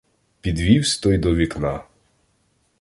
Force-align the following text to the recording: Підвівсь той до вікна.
Підвівсь 0.41 0.97
той 0.97 1.17
до 1.17 1.35
вікна. 1.35 1.83